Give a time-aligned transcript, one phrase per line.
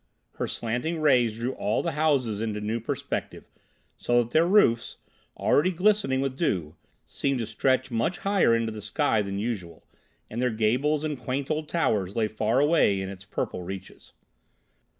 [0.37, 3.43] Her slanting rays drew all the houses into new perspective,
[3.97, 4.97] so that their roofs,
[5.37, 9.83] already glistening with dew, seemed to stretch much higher into the sky than usual,
[10.27, 14.13] and their gables and quaint old towers lay far away in its purple reaches.